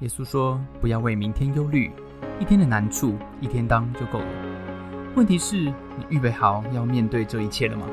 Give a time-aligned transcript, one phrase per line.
[0.00, 1.90] 耶稣说：“不要为明天忧虑，
[2.38, 4.26] 一天的难处一天当就够了。
[5.16, 7.84] 问题是，你预备好要面对这一切了吗？”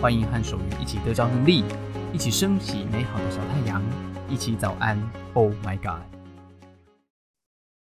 [0.00, 1.64] 欢迎和守愚一起得着能力，
[2.12, 3.82] 一起升起美好的小太阳，
[4.28, 4.96] 一起早安。
[5.34, 6.00] Oh my God！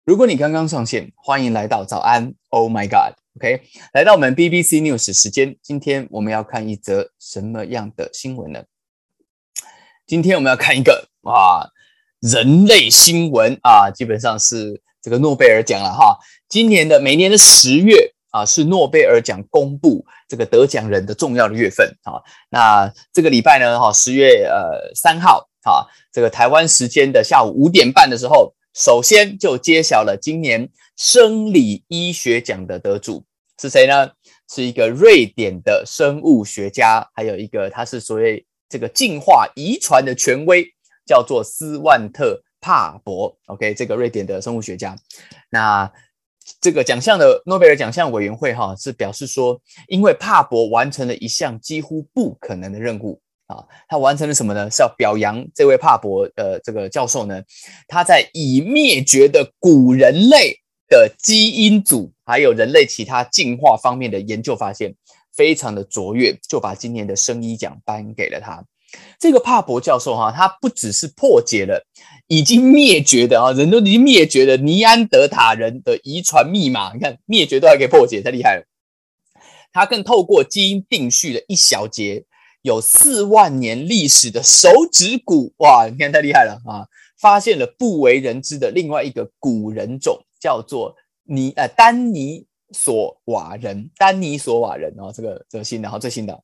[0.06, 2.34] 如果你刚刚上线，欢迎来到早安。
[2.50, 3.62] Oh my God！OK，
[3.94, 8.64] 来到我们 BBC News 时间，今天我们要看一则什么样的新闻呢？
[10.08, 11.70] 今天我们要看一个哇。
[12.20, 16.18] 人类新闻啊，基本上是这个诺贝尔奖了哈。
[16.50, 22.20] 今年的每年的十月啊，是诺贝尔奖公布这个得奖人的重要的月份啊。
[22.50, 33.24] 那这个礼拜呢，哈，十月呃三号啊，这个台湾时间的下午五点半的时候，首先就揭晓了今年生理医学奖的得主
[33.62, 34.12] 是谁呢？
[34.54, 40.68] 是一个瑞典的生物学家，还有一个他是所谓这个进化遗传的权威。
[41.10, 44.96] 叫做斯万特帕伯，OK，这个瑞典的生物学家。
[45.50, 45.92] 那
[46.62, 54.70] 这个奖项的诺贝尔奖项委员会哈是表示说，因为帕伯完成了一项几乎不可能的任务啊，他完成了什么呢？
[54.70, 57.42] 是要表扬这位帕伯呃这个教授呢，
[57.88, 64.94] 他在已灭绝的古人类的基因组还有人类其他进化方面的研究发现
[65.34, 68.64] 非常的卓越，就把今年的生医奖颁给了他。
[69.20, 71.86] 这个帕博教授哈，他不只是破解了
[72.28, 78.66] 已经灭绝的啊，人都已经灭绝的尼安德塔人的遗传密码，你看灭绝都还可以破解，太厉害了。
[79.72, 82.26] 他更透过基因定序的一小节
[82.62, 86.88] 有四万年历史的手指骨，哇，你看太厉害了啊！
[87.20, 92.46] 发现了不为人知的另外一个古人种，叫做尼呃丹尼。
[92.72, 96.44] 索瓦人，丹尼索瓦人哦，这个这个新的哈，最新的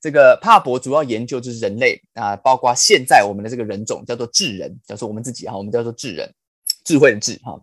[0.00, 6.32] 这个帕博主要研究就是人类啊，包括现在我们的这个人种叫做智人，叫做我们自己哈，我们叫做智人，
[6.84, 7.60] 智慧的智哈，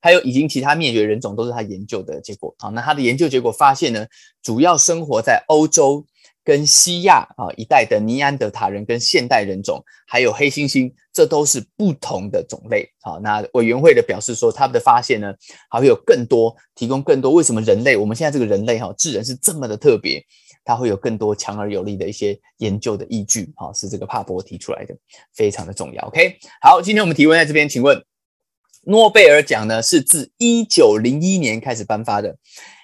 [0.00, 2.70] 还有已经其他灭绝人种都是他研究的结果好。
[2.70, 4.06] 那他的研究结果发现呢，
[4.42, 6.06] 主要生活在欧洲。
[6.42, 12.88] 跟西亚啊一带的尼安德塔人跟现代人种，还有黑猩猩，这都是不同的种类。
[13.02, 15.32] 好，那委员会的表示说，他们的发现呢，
[15.68, 17.32] 还会有更多提供更多。
[17.32, 17.96] 为什么人类？
[17.96, 20.24] 我们现在这个人类哈，智人是这么的特别，
[20.64, 23.52] 它会有更多强而有力的一些研究的依据。
[23.56, 24.96] 哈，是这个帕博提出来的，
[25.34, 26.02] 非常的重要。
[26.06, 28.02] OK，好，今天我们提问在这边，请问
[28.84, 32.36] 诺贝尔奖呢是自一九零一年开始颁发的。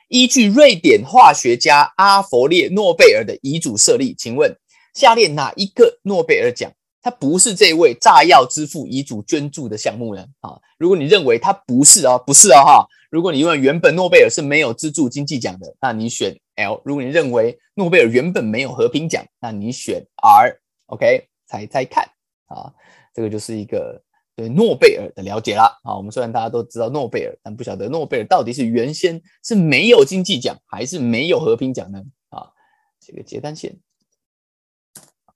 [0.09, 4.57] 依据瑞典化学家阿佛列诺贝尔的遗嘱设立，请问
[4.95, 6.73] 下列哪一个诺贝尔奖，
[7.03, 10.25] 它不是这位炸药之父遗嘱捐助的项目呢？
[10.41, 12.87] 啊，如果你认为它不是哦，不是哦哈。
[13.11, 16.81] 如果你认为原本诺贝尔是没有资助经济奖的，那你选 L。
[16.85, 20.61] 如果你认为诺贝尔原本没有和平奖，那你选 R。
[20.87, 22.05] OK，猜猜看
[22.47, 22.73] 啊，
[23.13, 24.03] 这个就是一个。
[24.37, 32.03] 对诺贝尔的了解啦，啊，我们虽然大家都知道诺贝尔，但不晓得诺贝尔到底是原先是没有经济奖，还是没有和平奖呢？
[32.29, 32.53] 啊，
[33.01, 33.81] 这个接单线，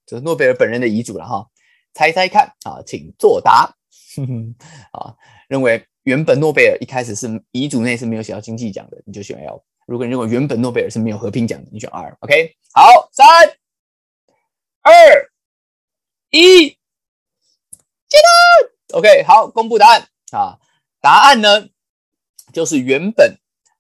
[0.05, 1.49] 这是诺贝尔本人的遗嘱了哈，
[1.95, 3.75] 猜猜看啊，请作答。
[4.93, 5.17] 啊，
[5.49, 12.19] 认为原本诺贝尔一开始是遗嘱内是没有写到经济奖的，你就选 L；如果你认为原本诺贝尔是没有和平奖的，你选 R。
[12.21, 13.27] OK，好，三、
[14.83, 14.93] 二、
[16.29, 18.71] 一，接单。
[18.93, 20.59] OK，好，公布答案啊！
[21.01, 21.69] 答案呢，
[22.53, 23.37] 就是原本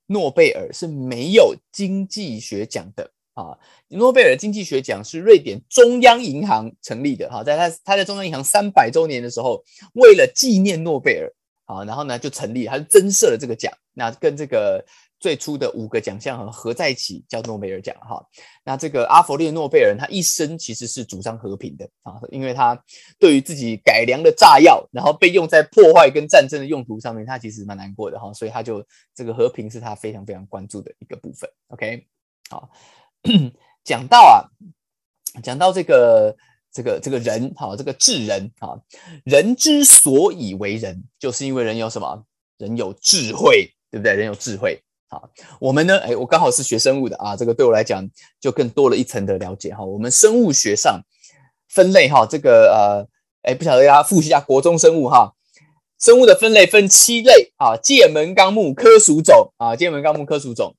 [0.06, 3.59] 诺贝尔是没有经济学奖的啊。
[3.88, 9.62] 诺贝尔经济学奖是瑞典中央银行成立的哈，在他他在中央银行三百周年的时候，
[9.94, 11.32] 为了纪念诺贝尔
[11.65, 14.84] 啊，然后呢就成立，他就增设了这个奖，那跟这个。
[15.20, 18.20] 最初的五个奖项合在一起叫诺贝尔奖哈。
[18.64, 22.82] 那这个阿佛列诺贝尔他一生其实是主张和平的啊，因为他
[23.19, 28.32] 对于自己改良的炸药，然后被用在破坏跟战争的用途上面，他其实蛮难过的哈。
[28.32, 31.48] 所以他就这个和平是他非常非常关注的一个部分。
[31.69, 32.06] OK，
[32.48, 32.70] 好，
[33.84, 34.48] 讲到啊，
[35.42, 36.34] 讲到这个
[36.72, 38.80] 这个这个人哈，这个智人哈，
[39.25, 42.24] 人之所以为人，就是因为人有什么？
[42.59, 44.15] 人有智慧，对不对？
[44.15, 44.83] 人有智慧。
[45.10, 45.28] 好，
[45.59, 45.98] 我们呢？
[45.98, 48.09] 哎，我刚好是学生物的啊，这个对我来讲
[48.41, 49.84] 就更多了一层的了解哈。
[49.84, 51.03] 我们生物学上
[51.68, 53.03] 分类哈，这个呃，
[53.42, 55.34] 哎，不晓得大家复习一下国中生物哈。
[55.98, 60.77] 生物的分类分七类啊，界门纲目科属种啊，界门纲目科属种。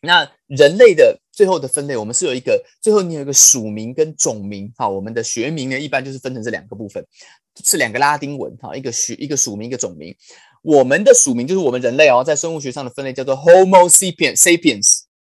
[0.00, 4.88] 那人类的最后的分类，我们是有一个最后你有一个属名跟种名哈。
[4.88, 7.06] 我们的学名呢，一般就是分成这两个部分，
[7.64, 10.12] 是两个拉丁文哈，一个属一个属名一个种名。
[10.62, 14.86] 我们的属名就是我们人类哦，在生物学上的分类叫做 Homo sapiens sapiens。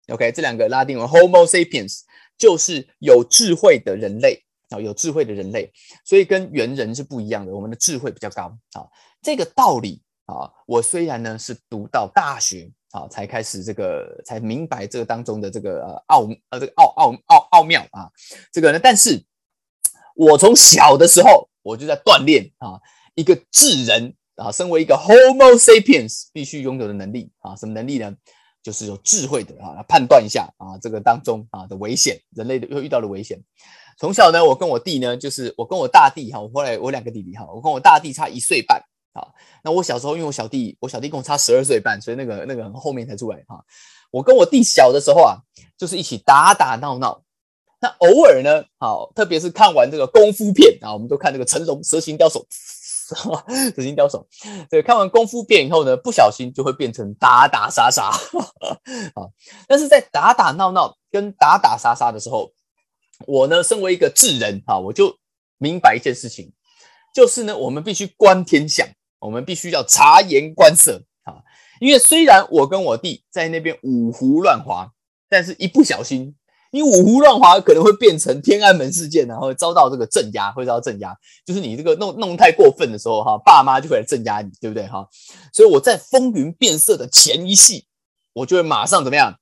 [0.07, 2.01] OK，这两个拉丁文 Homo sapiens
[2.37, 5.71] 就是有智慧的人类啊，有智慧的人类，
[6.03, 8.43] 所以跟猿人是不一样的，我们的智慧比较高
[8.73, 8.83] 啊。
[9.21, 18.09] 这个道理啊，我虽然呢是读到大学啊，才开始这个才明白这个当中的这个呃奥呃这个奥奥奥奥妙啊，
[18.51, 19.23] 这个呢，但是
[20.15, 22.81] 我从小的时候我就在锻炼啊，
[23.15, 28.13] 一个智人啊，身为一个 Homo sapiens 必须拥有的能力啊，什么能力呢？
[28.63, 33.39] 就是有智慧的啊，来判断一下啊，这个当中啊的危险，人类的又遇到了危险。
[33.97, 38.79] 从小呢，我跟我弟呢，就是我跟我大弟哈，我后来我两个弟弟哈，我跟我大弟差一岁半
[39.13, 39.25] 啊。
[39.63, 43.63] 那我小时候，因为我小弟，我小弟跟我差十二岁半，所以那个那个后面才出来哈。
[44.11, 45.37] 我跟我弟小的时候啊，
[45.77, 47.23] 就是一起打打闹闹。
[47.79, 52.45] 那偶尔呢，好，特别是看完这个功夫片啊，我们都看这个成龙蛇形刁手。
[53.73, 54.27] 紫金雕手，
[54.69, 58.09] 对，看完功夫变以后呢，不小心就会变成打打杀杀
[59.15, 59.27] 啊。
[59.67, 62.51] 但是在打打闹闹跟打打杀杀的时候，
[63.27, 65.17] 我呢，身为一个智人啊，我就
[65.57, 66.51] 明白一件事情，
[67.13, 68.87] 就是呢，我们必须观天象，
[69.19, 71.43] 我们必须要察言观色啊。
[71.79, 74.91] 因为虽然我跟我弟在那边五胡乱华，
[75.29, 76.35] 但是一不小心。
[76.71, 81.15] 你五胡乱华可能会变成天安门事件，然后遭到这个镇压，会遭到镇压。
[81.45, 84.87] 就是你这个弄弄太过分的时候，哈，爸妈就会来镇压你，对不对？
[84.87, 85.07] 哈，
[85.53, 87.85] 所以我在风云变色的前一系，
[88.33, 89.35] 我就会马上怎么样？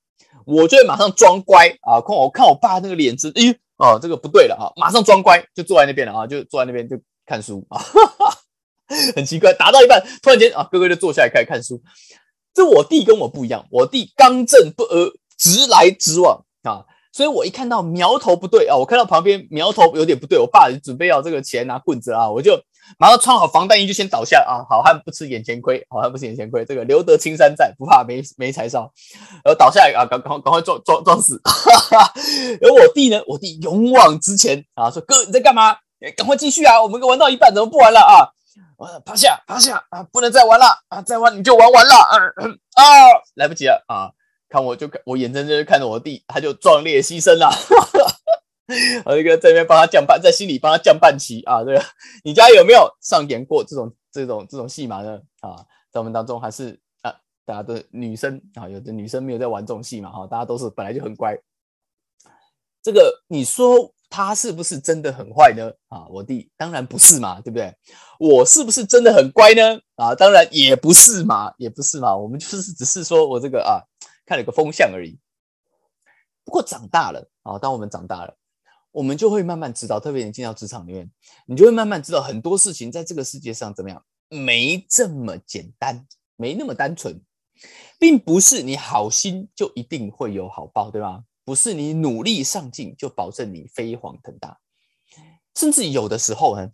[0.46, 2.02] 我就会马上装乖啊！
[2.02, 4.66] 看我看我爸那个脸子，哎，哦，这个不对了啊！
[4.78, 7.80] 马上装乖，就坐在那边了啊，就坐在那边就看书啊，
[9.16, 11.80] 很奇怪，打到一半，突然间啊，哥哥就坐下来开始看书。
[12.52, 16.84] 这我弟跟我不一样，我弟刚正不阿，直来直往啊。
[17.20, 22.58] 所以我一看到苗头不对啊，我看到旁边苗头有点不对，我爸准备要这个钱拿棍子啊，我就
[22.98, 28.90] 马上穿好防弹衣就先倒下啊，好汉不吃眼前亏，好汉不吃眼前亏，这个留得青山在，不怕没没柴烧，
[29.44, 31.42] 然后倒下来啊，赶赶赶快装装装死，
[32.64, 35.76] 而我弟呢，我弟勇往直前啊，说哥你在干嘛？
[36.16, 38.32] 赶快继续啊，我们玩到一半怎么不玩了啊？
[39.04, 42.16] 趴下趴下啊，不能再玩了啊，再玩你就玩完了啊
[42.76, 42.84] 啊，
[43.36, 44.16] 来不及了啊。
[44.50, 47.50] 看我就看我眼睁睁看着我弟，他就壮烈牺牲了。
[49.06, 51.64] 我一个在那边帮他降半，在心里帮他降半旗啊。
[51.64, 51.84] 这个
[52.24, 55.20] 你家有没有上演过这种这种这种戏码呢？
[55.42, 55.56] 啊，
[55.92, 57.14] 在我们当中还是啊，
[57.46, 61.36] 大家都女生啊，有的女生没有在玩这种戏嘛哈，大家都是本来就很乖。
[62.84, 65.72] 这个你说他是不是真的很坏呢？
[65.88, 67.74] 啊，我弟当然不是嘛，对不对？
[68.20, 69.80] 我是不是真的很乖呢？
[69.96, 72.16] 啊，当然也不是嘛，也不是嘛。
[72.16, 73.82] 我们就是只是说我这个啊。
[74.30, 75.18] 看了个风向而已。
[76.46, 78.38] 不过长大了啊，当我们长大了，
[78.92, 81.10] 我们就会慢慢知道，特别你进到职场里面，
[81.48, 86.06] 你就会慢慢知道很多事情在这个世界上怎么样，没这么简单，
[86.36, 87.20] 没那么单纯，
[87.98, 91.24] 并不是你好心就一定会有好报，对吧？
[91.44, 94.60] 不是你努力上进就保证你飞黄腾达，
[95.56, 96.72] 甚至有的时候呢，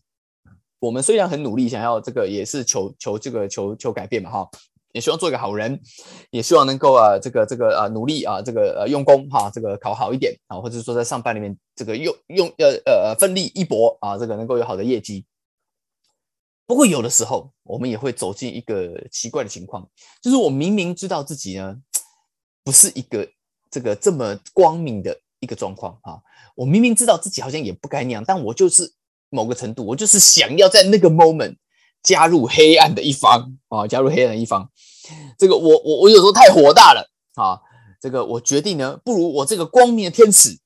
[0.79, 4.49] 我们虽然很努力，想要这个也是求求这个求求改变嘛，哈。
[4.95, 5.77] 也希望做一个好人，
[6.29, 15.25] 也希望能够啊，这个这个啊努力啊，这个呃用功哈，这个考好一点啊，或者说在上班里面这个用用呃呃奋力一搏啊，这个能够有好的业绩。
[16.65, 19.85] 不过有的时候我们也会走进一个奇怪的情况，
[20.21, 21.75] 就是我明明知道自己呢
[22.63, 23.27] 不是一个
[23.69, 26.21] 这个这么光明的一个状况啊，
[26.55, 28.93] 我明明知道自己好像也不该那样，但我就是
[29.29, 31.57] 某个程度，我就是想要在那个 moment。
[32.05, 33.87] 加入黑暗的一方啊！
[33.87, 34.69] 加入黑暗的一方，
[35.39, 37.59] 这个我我我有时候太火大了啊！
[37.99, 40.59] 这个我决定呢，不如我这个光明的天使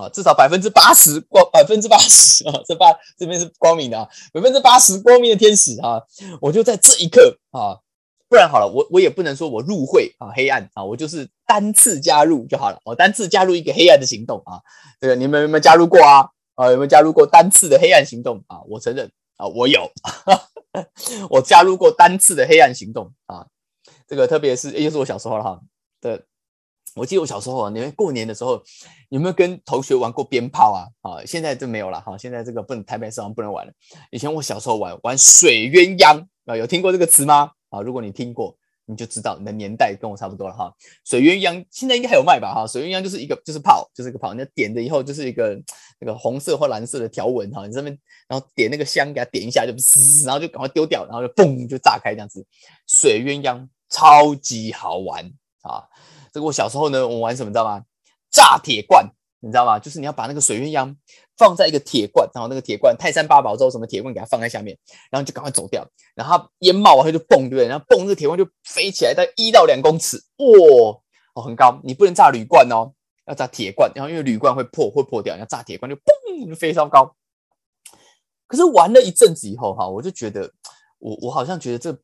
[0.00, 2.86] 啊，至少百分之八十光，百分之八十啊，这八
[3.18, 6.00] 这边是光明的啊，百分之八十光明的天使啊，
[6.40, 7.76] 我就在这一刻啊，
[8.28, 14.62] 不然好了，我我也不能说我入会啊，黑暗啊，我就是单次加入就好了，我单次加入一个黑暗的行动啊，
[14.98, 16.30] 这个你们有没有加入过啊？
[16.54, 18.62] 啊，有没有加入过单次的黑暗行动啊？
[18.68, 19.90] 我承认啊，我有。
[21.30, 23.46] 我加入过单次的黑暗行动啊，
[24.06, 25.60] 这个特别是，也就是我小时候了哈
[26.00, 26.24] 的。
[26.94, 28.62] 我记得我小时候啊，你们过年的时候
[29.10, 30.88] 有没有跟同学玩过鞭炮啊？
[31.02, 33.72] 啊，现在就没有了哈，现在这个不能台北市不能玩了。
[34.10, 37.50] 以前我小时候玩玩水鸳鸯啊，有听过这个词吗？
[37.68, 38.56] 啊，如果你听过。
[38.86, 40.72] 你就知道你的年代跟我差不多了哈。
[41.04, 42.66] 水鸳鸯现在应该还有卖吧哈。
[42.66, 45.60] 水鸳鸯就是一个就是炮，就是一个炮，你点的以后就是一个
[46.00, 47.66] 那个红色或蓝色的条纹哈。
[47.66, 52.46] 你这边然后点那个香给它点一下就嘶，然后就赶快丢掉，然后就嘣就炸开这样子。
[52.86, 55.24] 水鸳鸯超级好玩
[55.62, 55.84] 啊！
[56.32, 57.82] 这个我小时候呢，我玩什么知道吗？
[58.30, 59.08] 炸铁罐，
[59.46, 59.78] 你知道吗？
[59.78, 60.94] 就是你要把那个水鸳鸯。
[61.38, 64.74] 放在一个铁罐，然后那个铁罐泰山八宝粥什么铁罐给它放在下面，
[65.10, 67.68] 然后就赶快走掉，然后烟冒完它就蹦，对不对？
[67.68, 70.98] 然后蹦，这个铁罐就飞起来，在一到两公尺，哇，
[71.34, 71.78] 哦很高。
[71.84, 72.90] 你不能炸铝罐哦，
[73.26, 77.14] 要炸铁罐，然后因为铝罐会破会破掉，要炸铁罐就嘣就飞超高
[78.46, 80.50] 可是玩了一阵子以后，哈，我就觉得，
[80.98, 81.94] 我我好像觉得这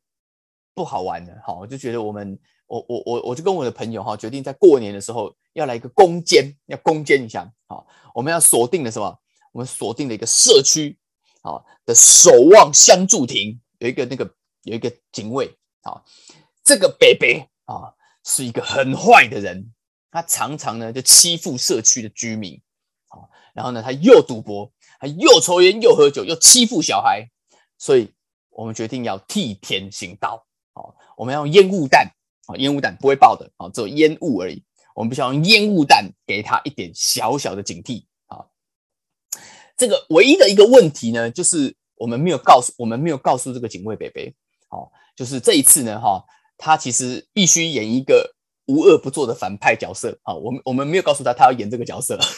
[0.75, 2.37] 不好玩了，哈，我就觉得我们，
[2.73, 9.19] 我我我我就跟我的朋友哈，决定在过年的时候要来一个攻坚，要攻坚一下，好，我们要锁定的什么？
[9.51, 10.97] 我们锁定了一个社区，
[11.43, 16.01] 啊的守望相助亭，有一个那个有一个警卫，啊，
[16.63, 19.71] 这个北北啊是一个很坏的人，
[20.09, 22.59] 他常常呢就欺负社区的居民，
[23.09, 24.71] 啊，然后呢他又赌博。
[24.99, 27.27] 他又抽烟又喝酒又欺负小孩，
[27.77, 28.13] 所以
[28.49, 30.47] 我们决定要替天行道。
[30.71, 32.09] 好，我们要用烟雾弹。
[32.47, 33.49] 啊，烟雾弹不会爆的。
[33.57, 34.63] 啊，只有烟雾而已。
[34.95, 38.05] 我们必须要用烟雾弹给他一点小小的警惕。
[38.27, 38.45] 啊，
[39.75, 44.33] 这个唯一的一个问题呢，就是我们没有告诉我们没有告诉这个警卫北北。
[44.69, 46.23] 好，就是这一次呢，哈，
[46.57, 48.35] 他其实必须演一个
[48.67, 50.19] 无恶不作的反派角色。
[50.23, 52.19] 好，我们我们没有告诉他他要演这个角色。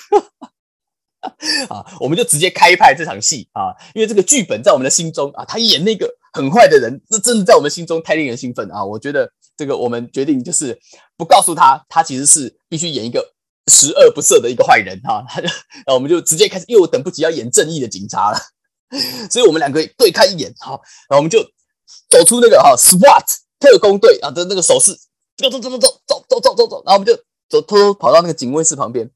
[1.70, 3.74] 啊，我们就直接开拍这场戏啊！
[3.96, 8.84] 因为这个剧本在我们的心中啊，他演那个很坏的人，这真的在我们心中太令人兴奋啊！
[8.84, 10.78] 我觉得这个我们决定就是
[11.16, 13.34] 不告诉他，他其实是必须演一个
[13.72, 15.24] 十恶不赦的一个坏人哈！
[15.40, 18.38] 然后我们就直接开始，因为我等不及要演正义的警察了，
[19.32, 20.72] 所以我们两个对看一眼哈，
[21.08, 21.42] 然后我们就
[22.10, 23.26] 走出那个哈 SWAT
[23.58, 24.94] 特工队啊的那个手势，
[25.38, 27.16] 走走走走走走走走走，然后我们就
[27.50, 29.10] 走偷偷跑到那个警卫室旁边。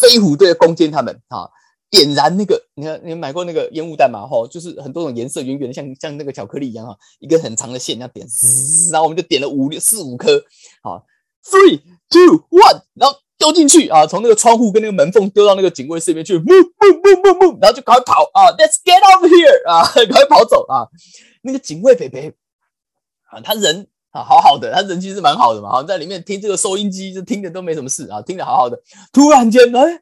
[0.00, 1.48] 飞虎队攻坚他们啊，
[1.90, 4.26] 点燃那个，你看你买过那个烟雾弹嘛？
[4.26, 8.26] 哈，就是很多种颜色，圆圆的，像像那个巧克力一样哈，一根很长的线，那样点，
[8.92, 10.42] 然后我们就点了五六四五颗，
[10.82, 11.02] 好
[11.44, 11.80] ，three
[12.10, 20.86] two one，然后丢进去啊，从那个窗户跟那个门缝丢到那个警卫室里面去，move move move move move，然后就赶快跑啊，let's get out of here 啊， 赶快跑走啊，
[21.42, 22.34] 那个警卫北北
[23.30, 23.88] 啊，他人。
[24.10, 28.80] 啊，好好的，他人其实蛮好的嘛，好在里面听这个收音机，就听着都没什么事啊，听着好好的。
[29.12, 30.00] 突然间，哎，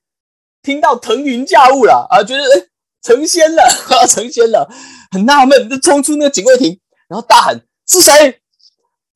[0.66, 2.66] 听到腾云驾雾了啊，觉得哎
[3.00, 3.62] 成仙了，
[4.10, 4.68] 成仙了，
[5.12, 7.56] 很纳闷，就冲出那个警卫亭，然后大喊
[7.86, 8.40] 是谁？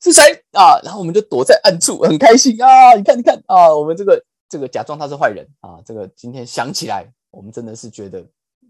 [0.01, 0.79] 是谁啊？
[0.85, 2.95] 然后我们就躲在暗处，很开心啊！
[2.95, 8.25] 你看，你看啊，我们这个这个假装他是坏人啊，这个今天想起来，我们真的是觉得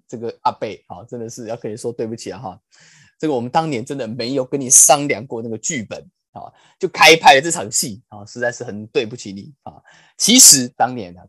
[0.08, 2.58] 这个阿贝啊，真的是要可以说对不起啊哈。
[3.18, 6.00] 这个我们当年真的没有跟你商量过那个剧本
[6.32, 9.74] 啊，就开拍了这场戏啊，实在是很对不起你啊。
[10.16, 11.20] 其实当年呢，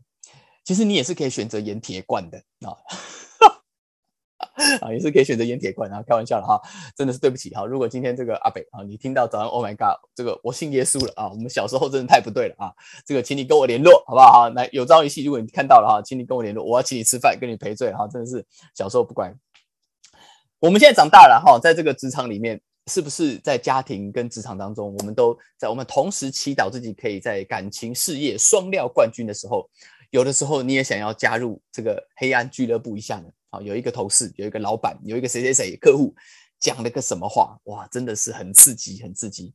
[0.64, 2.76] 其实你也是可以选择演铁罐的啊，
[4.80, 6.60] 啊，也是可以选择演铁罐啊，开玩笑了哈，
[6.96, 7.64] 真的是对不起哈。
[7.64, 12.72] 如果今天这个阿北啊，你听到早上 Oh my God，这个我信耶稣了啊，我们小时候真的太不对了啊，
[13.04, 14.42] 这个请你跟我联络好不好？
[14.42, 19.34] 哈，来有朝一夕如果你看到了哈，请你跟我联络，我要请你吃饭，跟你赔罪哈，真的是小时候不管。
[20.60, 29.68] 我们现在长大了哈，在这个职场里面，是不是在家庭跟职场当中，我们都在我们同时祈祷自己可以在感情事业双料冠军的时候，
[30.12, 33.30] 有的时候你也想要加入这个黑暗俱乐部一下呢？
[33.48, 36.14] 啊，有一个同事，有一个老板，有一个谁谁谁客户
[36.60, 39.54] 讲了个什么话，哇，真的是很刺激，很刺激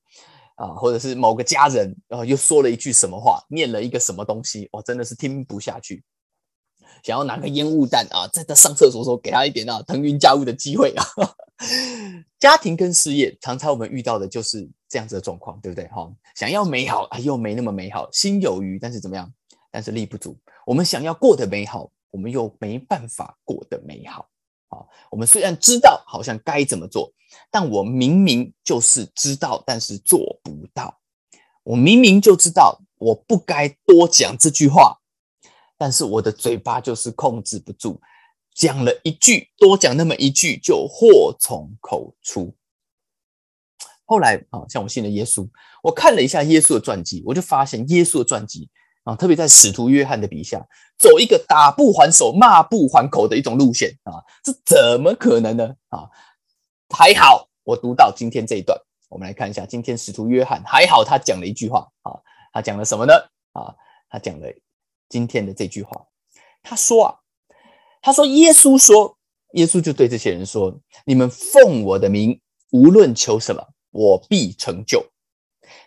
[0.56, 0.70] 啊！
[0.70, 6.04] 或者是某个家人，然后又说了一句什么话，念了一个什么东西，哇，真的是听不下去。
[7.04, 11.06] 想要拿个烟雾弹啊，在他上厕所的时候给他一点啊腾云驾雾的机会啊！
[12.40, 15.88] 家庭跟事业常常我们遇到的就是这样子的状况，对不对？
[15.90, 19.32] 哈，想要美好啊，又没那么美好，心有余，但是怎么样？
[19.78, 20.36] 但是力不足。
[20.66, 24.28] 我们想要过得美好，我们又没办法过得美好。
[24.70, 27.14] 啊，我们虽然知道好像该怎么做，
[27.52, 31.00] 但我明明就是知道，但是做不到。
[31.62, 34.98] 我明明就知道我不该多讲这句话。
[35.78, 38.02] 但是我的嘴巴就是控制不住，
[38.56, 42.52] 讲了一句，多讲那么一句，就祸从口出。
[44.06, 45.48] 后来啊，像我信了耶稣，
[45.84, 48.68] 我看了一下耶稣的传记，我就发现耶稣的传记
[49.08, 50.60] 啊，特别在使徒约翰的笔下，
[50.98, 55.74] 走一个打不还手、骂不还口的一种路线啊，这怎么可能呢？
[55.88, 56.10] 啊，
[56.90, 62.20] 还好我读到今天这一段，我们来看一下，今天使徒约翰还好他讲了一句话啊，
[62.52, 63.14] 他讲了什么呢？
[63.54, 63.74] 啊，
[64.10, 64.48] 他讲了。
[65.10, 66.06] 今天的这句话，
[66.62, 67.16] 他说啊，
[68.02, 69.18] 他说耶稣说，
[69.54, 75.06] 耶稣就对这些人说：“你们奉我的名，无论求什么，我必成就。”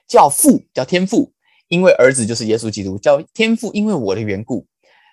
[0.09, 1.31] 叫父，叫天父，
[1.71, 4.67] 因为儿子就是耶稣基督；叫天父，因为我的缘故，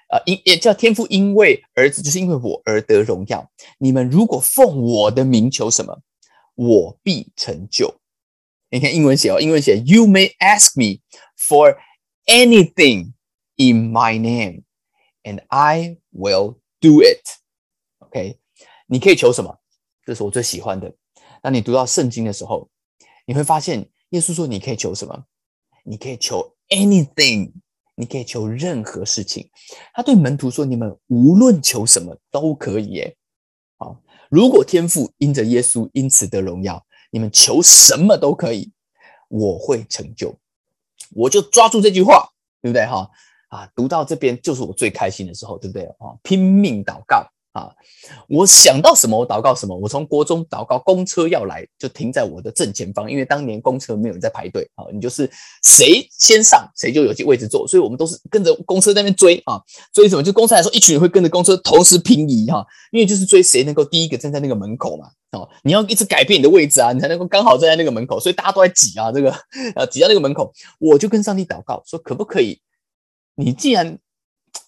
[0.09, 3.49] 啊，因也叫天父，因为儿子就是因为我而得荣耀。
[3.77, 6.01] 你们如果奉我的名求什么，
[6.55, 7.95] 我必成就。
[8.69, 10.99] 你看英文写哦，英文写：“You may ask me
[11.37, 11.77] for
[12.25, 13.13] anything。”
[13.59, 14.65] In my name,
[15.23, 17.25] and I will do it.
[17.97, 18.37] OK，
[18.85, 19.57] 你可以求什么？
[20.05, 20.93] 这是我最喜欢的。
[21.41, 22.69] 当你读到圣经的时候，
[23.25, 25.25] 你会发现耶稣说你可以求什么？
[25.89, 27.51] 你可以求 anything，
[27.95, 29.49] 你可以求任何事情。
[29.93, 33.15] 他对门徒说：“你们无论求什么都可以。”耶。
[33.77, 33.97] 好，
[34.29, 38.69] 如果天父因着耶稣因此得荣耀，你们求什么都可以，
[39.29, 40.37] 我会成就。
[41.11, 42.29] 我就抓住这句话，
[42.61, 42.85] 对不对？
[42.85, 43.09] 哈
[43.47, 45.85] 啊，读到这边就是我最开心的时候，对不对？
[45.85, 47.25] 啊，拼命祷告。
[47.57, 47.71] 啊！
[48.29, 49.75] 我想到什么，我祷告什么。
[49.75, 55.29] 我从国中祷告，公车要来就停在我的正前方，因为当年公车没有人在排队啊，你就是
[55.63, 59.59] 谁先上谁就有位置坐，所以我们都是跟着公车在那边追啊，
[59.91, 60.21] 追什么？
[60.21, 65.09] 就公车来说，一群人会跟着公车同时平移哈，因为就是追谁能够第一个站在那个门口嘛。
[65.31, 69.29] 哦，你要一直改变你的位置啊，你才能够刚好站在那个门口，所以大家都在挤啊，这个
[69.75, 72.61] 啊挤到那个门口，我就跟上帝祷告说，可不可以？
[73.35, 73.99] 你既然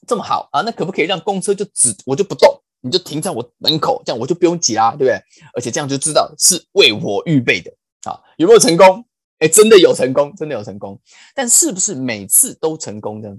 [0.05, 2.61] 这么好啊，那可不可以让公车就只我就不动？
[2.81, 5.21] 你就停在我门口，这样我就不用挤啦，对不对？
[5.53, 7.69] 而且这样就知道是为我预备的
[8.09, 8.19] 啊！
[8.37, 9.05] 有没有成功？
[9.39, 10.99] 哎，真的有成功，真的有成功。
[11.33, 13.29] 但是不是每次都成功呢？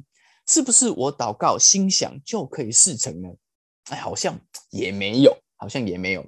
[0.47, 3.29] 是不是我祷告心想就可以事成呢？
[3.91, 4.39] 哎，好像
[4.71, 6.27] 也没有，好像也没有。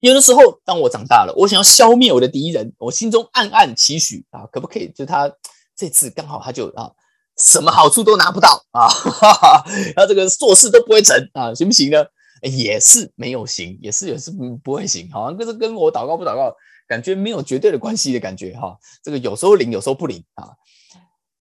[0.00, 4.88] 有的时候，当我长大了，我想要消灭我的敌人，我心中暗暗期许啊，可不可以？
[4.90, 5.32] 就他
[5.76, 6.92] 这次刚好他就啊。
[7.38, 8.88] 什么好处都拿不到啊！
[9.96, 12.04] 然后这个做事都不会成啊，行不行呢？
[12.42, 16.52] 也是没有行，也是也是不不会行，好像跟是跟我祷告不祷告，
[16.88, 18.76] 感觉没有绝对的关系的感觉哈。
[19.02, 20.50] 这个有时候灵，有时候不灵啊。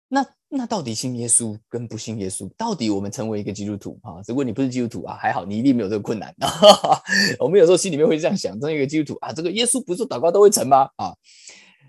[0.07, 4.21] 那那到底信耶稣跟不信耶稣，到底我们成为一个基督徒啊？
[4.27, 6.53] 如果你不是基督徒啊，还好你一定没有这个困难啊。
[7.39, 10.89] 我们有时候心里面会这样想：，成为一个基督徒啊，这个耶稣不是祷告都会成吗？
[10.97, 11.15] 啊，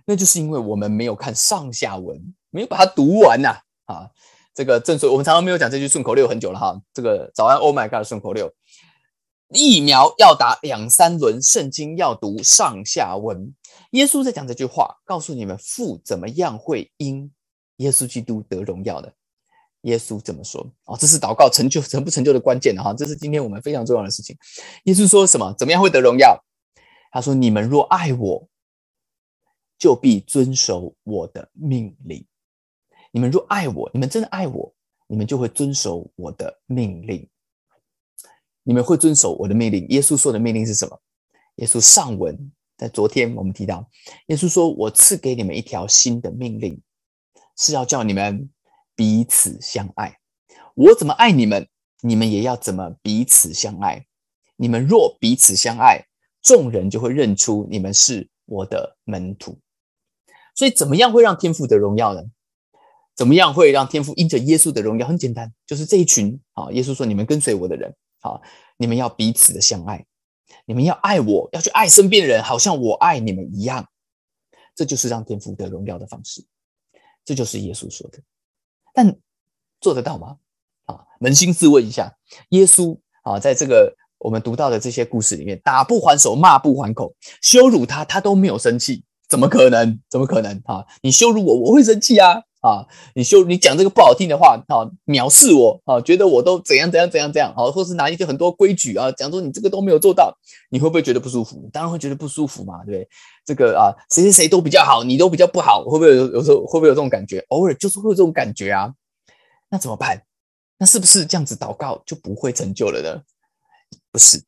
[0.06, 2.18] 那就是因为我们没有看上下文，
[2.50, 3.48] 没有把它读完呐。
[3.50, 4.10] 啊，啊
[4.54, 6.80] 这个正所我们常常没有讲这句顺口溜很久了哈。
[6.92, 8.52] 这个早安，Oh my God，顺口溜，
[9.48, 13.54] 疫苗要打两三轮，圣经要读上下文。
[13.92, 17.32] 耶稣在讲这句话，告诉你们父怎么样会因
[17.76, 19.12] 耶稣基督得荣耀的。
[19.82, 20.70] 耶稣怎么说？
[20.84, 22.94] 哦，这是祷告成就成不成就的关键哈。
[22.94, 24.36] 这是今天我们非常重要的事情。
[24.84, 25.54] 耶稣说什么？
[25.58, 26.38] 怎么样会得荣耀？
[27.10, 28.48] 他说：你们若爱我，
[29.78, 32.24] 就必遵守我的命令。
[33.12, 34.74] 你们若爱我，你们真的爱我，
[35.06, 37.28] 你们就会遵守我的命令。
[38.64, 39.86] 你们会遵守我的命令。
[39.88, 40.98] 耶稣说的命令是什么？
[41.56, 43.86] 耶稣上文在昨天我们提到，
[44.28, 46.80] 耶稣说：“我赐给你们一条新的命令，
[47.56, 48.48] 是要叫你们
[48.96, 50.18] 彼此相爱。
[50.74, 51.68] 我怎么爱你们，
[52.00, 54.06] 你们也要怎么彼此相爱。
[54.56, 56.06] 你们若彼此相爱，
[56.40, 59.58] 众人就会认出你们是我的门徒。
[60.54, 62.22] 所以，怎么样会让天父得荣耀呢？”
[63.14, 65.06] 怎么样会让天父因着耶稣的荣耀？
[65.06, 68.40] 很简单，就是这一群啊，耶稣说：“你们跟随我的人，啊，
[68.76, 70.06] 你们要彼此的相爱，
[70.64, 73.86] 你们要爱我，要去爱身边的人，好像我爱你们一样。”
[74.74, 76.42] 这就是让天父得荣耀的方式，
[77.26, 78.18] 这就是耶稣说的。
[78.94, 79.18] 但
[79.82, 80.38] 做得到吗？
[80.86, 82.16] 啊，扪心自问一下，
[82.48, 90.00] 耶稣啊，在这个我们读到的这些故事里面，打不还手，骂不还口，羞辱他，他都没有生气，怎么可能？
[90.08, 90.58] 怎么可能？
[90.64, 92.42] 啊，你羞辱我，我会生气啊！
[92.62, 100.32] 啊，你修你讲这个不好听的话，啊，藐视我，啊，觉得我都怎样怎样怎样怎样，好，或是拿一些很多规矩啊，讲说你这个都没有做到，
[100.70, 101.68] 你会不会觉得不舒服？
[101.72, 103.08] 当然会觉得不舒服嘛，对不对？
[103.44, 107.44] 这个啊，谁谁谁都比较好，你都比较不好，会不会有有时候会不会有这种感觉？
[107.48, 108.94] 偶尔就是会有这种感觉啊，
[109.68, 110.22] 那怎么办？
[110.78, 113.22] 那是不是这样子祷告就不会成就了呢？
[114.12, 114.40] 不是，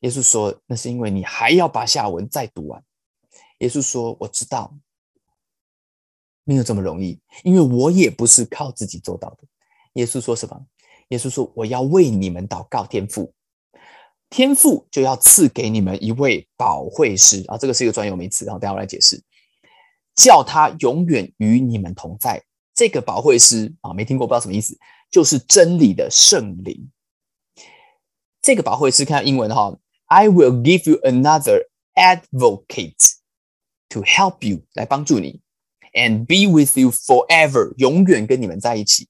[0.00, 2.82] 耶稣说那是因为你还要把下文再读完。
[3.60, 4.74] 耶稣说我知道。
[6.48, 9.46] 没有这么容易，因为我也不是靠自己做到的。
[9.92, 10.58] 耶稣说什么？
[11.08, 13.34] 耶稣说：“我要为你们祷告，天父，
[14.30, 19.22] 天父就要赐给你们一位保惠师啊，这个是一个专有名词，然后等下我来解释，
[20.14, 22.42] 叫他永远与你们同在。
[22.74, 24.74] 这个保惠师啊，没听过，不知道什么意思，
[25.10, 26.90] 就是真理的圣灵。
[28.40, 33.16] 这个保惠师看英文哈，I will give you another advocate
[33.90, 35.42] to help you，来帮助你。”
[35.94, 39.08] And be with you forever，永远跟你们在一起。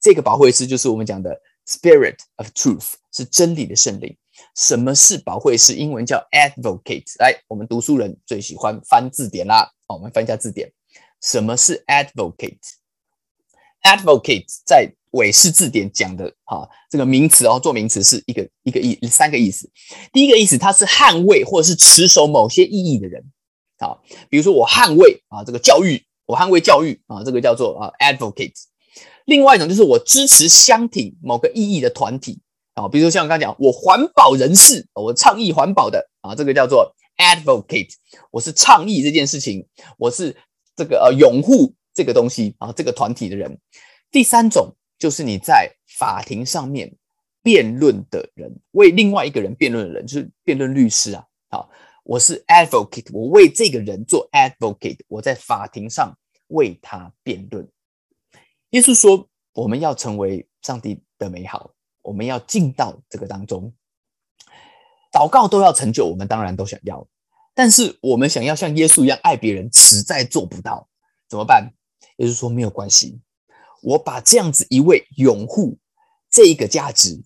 [0.00, 4.16] 这个保惠师就是我们讲的 Spirit of Truth，是真理的圣灵。
[4.54, 5.74] 什么是保惠师？
[5.74, 7.16] 英文叫 Advocate。
[7.18, 9.70] 来，我们读书人最喜欢翻字典啦。
[9.86, 10.72] 好，我们翻一下字典。
[11.20, 19.68] 什么是 Advocate？Advocate 在韦氏字典讲的哈，这个名词哦，做名词是一个一个意三个意思。
[20.12, 23.24] 第一个意思，它是捍卫或者是持守某些意义的人。
[23.78, 26.02] 好，比如说我捍卫啊这个教育。
[26.28, 28.52] 我捍卫教育啊，这个叫做啊 advocate。
[29.24, 32.38] 另外一种就是我支持相挺某个意义的团体
[32.74, 37.88] 啊，比如说像我刚讲，我环保人士，我倡议环保的啊，这个叫做 advocate。
[38.30, 40.36] 我是倡议这件事情，我是
[40.76, 43.58] 这个呃拥护这个东西啊，这个团体的人。
[44.10, 46.94] 第三种就是你在法庭上面
[47.42, 51.24] 辩论的人，为另外一个人辩论的人，就是辩论律师啊。
[51.48, 51.70] 好，
[52.08, 56.16] 我是 advocate，我为这个人做 advocate，我在法庭上
[56.46, 57.68] 为他辩论。
[58.70, 63.74] 耶稣说，我们要成为上帝的美好，我们要进到这个当中。
[65.12, 67.06] 祷告都要成就，我们当然都想要，
[67.52, 70.88] 但是我们想要像耶稣一样爱别人，实在做不到，
[71.28, 71.74] 怎么办？
[72.16, 73.20] 耶稣说没有关系，
[73.82, 75.76] 我把这样子一位拥护
[76.30, 77.22] 这一个价值，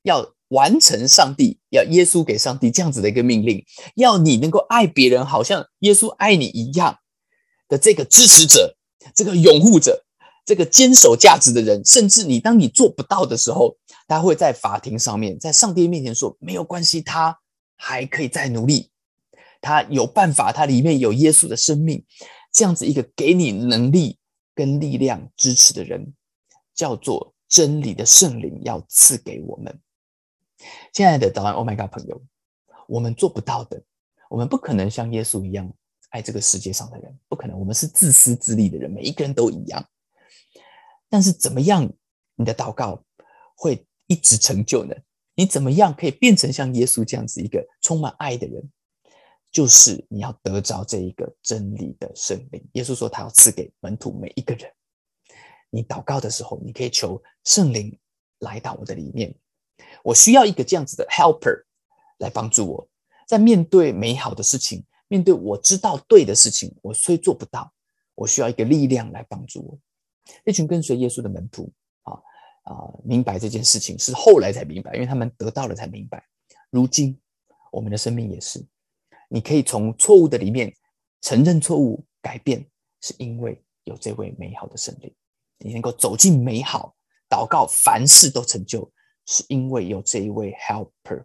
[0.00, 6.98] 要完成上帝，要耶稣给上帝这样子的一个命令，要你能够爱别人，好像耶稣爱你一样
[7.68, 8.76] 的这个支持者，
[9.14, 10.02] 这个拥护者。
[10.48, 17.36] 这个坚守价值的人，甚至你当你做不到的时候，他会在法庭上面，在上帝面前说没有关系，他
[17.74, 18.88] 还可以再努力，
[19.60, 22.04] 他有办法，他里面有耶稣的生命，
[22.52, 24.18] 这样子一个给你能力
[24.54, 26.14] 跟力量支持的人，
[26.76, 29.80] 叫做真理的圣灵要赐给我们。
[30.92, 32.22] 亲爱的早安，Oh my God，朋友，
[32.88, 33.82] 我们做不到的，
[34.30, 35.72] 我们不可能像耶稣一样
[36.10, 39.86] 爱这个世界上的人，不可能，我们是自私自利的人，每一个人都一样。
[41.08, 41.90] 但是怎么样，
[42.34, 43.02] 你的祷告
[43.54, 44.94] 会一直成就呢？
[45.34, 48.70] 你怎么样可以变成像耶稣这样子一个充满爱的人？
[49.52, 52.68] 就是你要得着这一个真理的圣灵。
[52.72, 54.70] 耶稣说他要赐给门徒每一个人。
[55.70, 57.98] 你祷告的时候，你可以求圣灵
[58.38, 59.34] 来到我的里面。
[60.06, 61.64] 我需要一个这样子的 helper
[62.18, 62.88] 来帮助我，
[63.26, 67.72] 在面对美好的事情，面对我知道对的事情，我虽做不到，
[68.14, 69.76] 我需要一个力量来帮助我。
[70.44, 72.12] 那群跟随耶稣的门徒啊
[72.62, 76.24] 啊，明白这件事情是后来才明白，因为他们得到了才明白。
[76.70, 77.18] 如今
[77.72, 78.64] 我们的生命也是，
[79.28, 80.72] 你可以从错误的里面
[81.20, 82.64] 承认错误，改变，
[83.00, 85.12] 是因为有这位美好的圣灵。
[85.58, 86.94] 你能够走进美好，
[87.28, 88.88] 祷告凡事都成就，
[89.26, 91.24] 是因为有这一位 helper。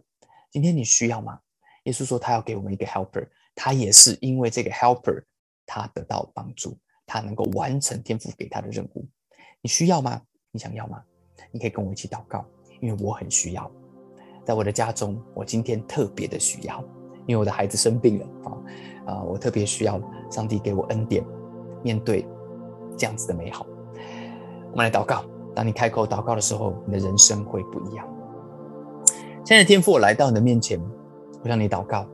[0.50, 1.40] 今天你需要吗？
[1.84, 5.24] 耶稣说他要给我们一个 helper，他也是因为这个 helper，
[5.64, 6.76] 他得到帮助。
[7.04, 9.06] 他能够完成天赋给他的任务，
[9.60, 10.22] 你需要吗？
[10.50, 11.02] 你想要吗？
[11.50, 12.46] 你可以跟我一起祷告，
[12.80, 13.70] 因为我很需要。
[14.46, 16.80] 在我的家中，我今天特别的需要，
[17.26, 19.22] 因为我的孩子生病了啊啊！
[19.24, 21.22] 我特别需要上帝给我恩典，
[21.82, 22.26] 面对
[22.96, 23.66] 这样子的美好。
[24.70, 25.31] 我们来祷告。
[25.54, 28.06] 当你开口祷告的时候，你的人生会不一样。
[29.44, 30.80] 现在天父，我来到你的面前，
[31.42, 32.06] 我向你祷告，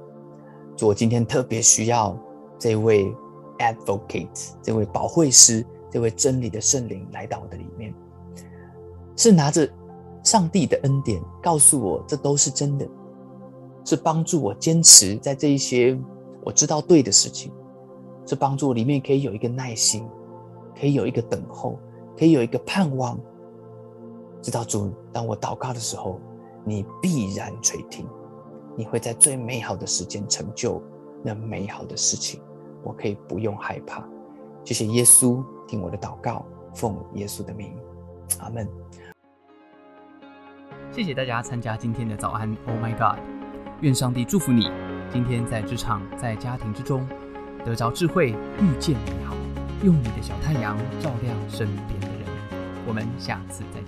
[0.76, 2.18] 主，我今天特别需要
[2.58, 3.14] 这位。
[3.58, 7.92] Advocate 这位保惠师，这位真理的圣灵来到我的里面，
[9.16, 9.68] 是拿着
[10.22, 12.88] 上帝的恩典告诉我这都是真的，
[13.84, 15.98] 是帮助我坚持在这一些
[16.44, 17.50] 我知道对的事情，
[18.26, 20.06] 是帮助我里面可以有一个耐心，
[20.80, 21.80] 可以有一个等候，
[22.16, 23.18] 可以有一个盼望。
[24.42, 26.20] 知道主，当我祷告的时候，
[26.64, 28.06] 你必然垂听，
[28.76, 30.82] 你会在最美好的时间成就
[31.24, 32.40] 那美好的事情。
[32.84, 34.04] 我可以不用害怕，
[34.64, 37.76] 谢谢耶稣听我的祷告，奉耶稣的名，
[38.40, 38.68] 阿门。
[40.92, 43.18] 谢谢大家参加今天的早安，Oh my God！
[43.80, 44.70] 愿上帝祝福你，
[45.10, 47.06] 今天在职场、在家庭之中
[47.64, 49.34] 得着智慧，遇见美好，
[49.84, 52.26] 用你的小太阳照亮身边的人。
[52.86, 53.87] 我们下次再见。